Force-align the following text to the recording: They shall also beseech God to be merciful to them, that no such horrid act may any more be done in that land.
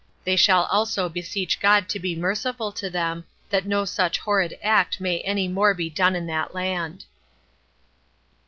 They 0.23 0.35
shall 0.35 0.63
also 0.65 1.09
beseech 1.09 1.59
God 1.59 1.87
to 1.89 1.99
be 1.99 2.15
merciful 2.15 2.71
to 2.71 2.89
them, 2.89 3.23
that 3.51 3.67
no 3.67 3.85
such 3.85 4.17
horrid 4.17 4.57
act 4.63 4.99
may 4.99 5.19
any 5.19 5.47
more 5.47 5.75
be 5.75 5.91
done 5.91 6.15
in 6.15 6.25
that 6.25 6.55
land. 6.55 7.05